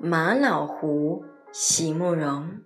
[0.00, 2.60] 玛瑙湖，席慕容。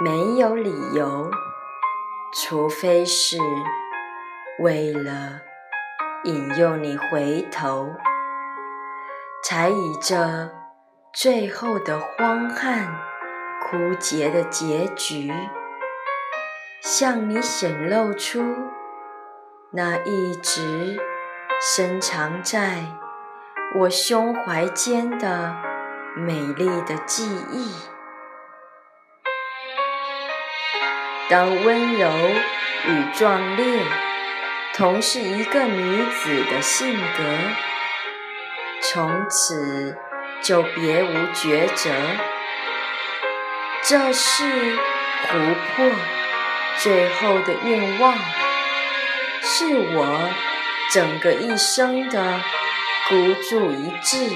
[0.00, 1.28] 没有理由，
[2.32, 3.38] 除非是
[4.60, 5.40] 为了
[6.22, 7.90] 引诱你回头，
[9.42, 10.52] 才以这
[11.12, 13.00] 最后的荒旱、
[13.60, 15.32] 枯竭的结局，
[16.80, 18.44] 向你显露出
[19.72, 21.00] 那一直
[21.66, 22.76] 深藏在
[23.74, 25.56] 我胸怀间的
[26.14, 27.74] 美丽的记忆。
[31.30, 32.06] 当温柔
[32.86, 33.82] 与壮烈
[34.74, 37.24] 同是一个女子的性格，
[38.82, 39.96] 从此
[40.42, 41.90] 就别无抉择。
[43.82, 45.90] 这是琥珀
[46.76, 48.14] 最后的愿望，
[49.40, 49.64] 是
[49.96, 50.28] 我
[50.92, 52.40] 整个一生的
[53.08, 54.30] 孤注一掷。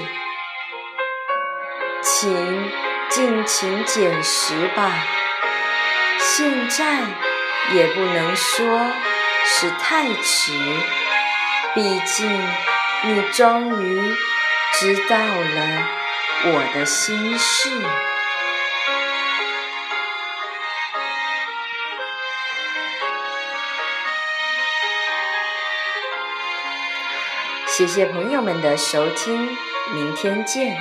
[2.01, 2.71] 请
[3.09, 4.91] 尽情捡拾吧。
[6.17, 7.01] 现在
[7.73, 8.65] 也不能说
[9.45, 10.53] 是太迟，
[11.75, 12.29] 毕竟
[13.03, 14.15] 你终于
[14.73, 15.87] 知道了
[16.45, 17.69] 我的心事。
[27.79, 29.47] 谢谢朋友们的收听，
[29.93, 30.75] 明天见。